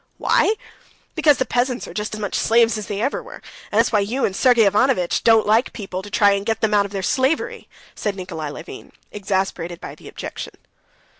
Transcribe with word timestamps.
"Why? 0.17 0.55
Because 1.13 1.37
the 1.37 1.45
peasants 1.45 1.87
are 1.87 1.93
just 1.93 2.15
as 2.15 2.19
much 2.19 2.33
slaves 2.33 2.75
as 2.75 2.87
they 2.87 3.01
ever 3.01 3.21
were, 3.21 3.39
and 3.71 3.77
that's 3.77 3.91
why 3.91 3.99
you 3.99 4.25
and 4.25 4.35
Sergey 4.35 4.63
Ivanovitch 4.63 5.23
don't 5.23 5.45
like 5.45 5.73
people 5.73 6.01
to 6.01 6.09
try 6.09 6.31
and 6.31 6.43
get 6.43 6.61
them 6.61 6.73
out 6.73 6.87
of 6.87 6.91
their 6.91 7.03
slavery," 7.03 7.69
said 7.93 8.15
Nikolay 8.15 8.49
Levin, 8.49 8.93
exasperated 9.11 9.79
by 9.79 9.93
the 9.93 10.07
objection. 10.07 10.55